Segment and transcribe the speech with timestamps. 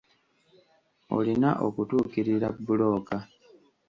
[1.15, 3.17] Olina okutuukirira bbulooka.